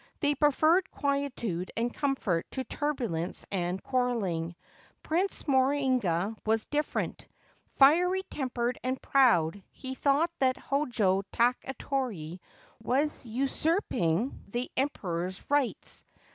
They 0.19 0.33
preferred 0.33 0.89
quietude 0.89 1.71
and 1.77 1.93
comfort 1.93 2.49
to 2.53 2.63
turbulence 2.63 3.45
and 3.51 3.83
quarrelling. 3.83 4.55
Prince 5.03 5.43
Morinaga 5.43 6.35
was 6.43 6.65
different. 6.65 7.27
Fiery 7.67 8.23
tempered 8.23 8.79
and 8.83 8.99
proud, 8.99 9.61
he 9.71 9.93
thought 9.93 10.31
that 10.39 10.57
Hojo 10.57 11.21
Takatoki 11.31 12.39
was 12.81 13.27
usurping 13.27 14.43
the 14.47 14.71
Emperor's 14.75 15.45
rights. 15.51 16.03